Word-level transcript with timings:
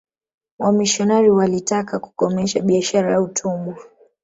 wamishionari 0.59 1.29
walitaka 1.29 1.99
kukomesha 1.99 2.61
biashara 2.61 3.11
ya 3.11 3.21
utumwa 3.21 3.75